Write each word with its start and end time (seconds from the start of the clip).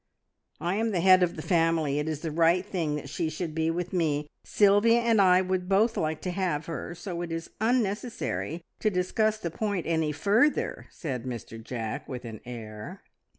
"I 0.59 0.77
am 0.77 0.89
the 0.93 0.99
head 0.99 1.21
of 1.21 1.35
the 1.35 1.43
family. 1.43 1.99
It 1.99 2.09
is 2.09 2.21
the 2.21 2.31
right 2.31 2.65
thing 2.65 2.95
that 2.95 3.07
she 3.07 3.29
should 3.29 3.53
be 3.53 3.69
with 3.69 3.93
me. 3.93 4.25
Sylvia 4.43 4.99
and 5.01 5.21
I 5.21 5.41
would 5.41 5.69
both 5.69 5.95
like 5.95 6.21
to 6.21 6.31
have 6.31 6.65
her, 6.65 6.95
so 6.95 7.21
it 7.21 7.31
is 7.31 7.51
unnecessary 7.61 8.63
to 8.79 8.89
discuss 8.89 9.37
the 9.37 9.51
point 9.51 9.85
any 9.85 10.11
further," 10.11 10.87
said 10.89 11.23
Mr 11.25 11.63
Jack, 11.63 12.09
with 12.09 12.25
an 12.25 12.41
air. 12.45 13.03